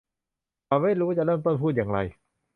[0.65, 1.99] เขาไม่รู้จะเริ่มต้นพูดอย่างไร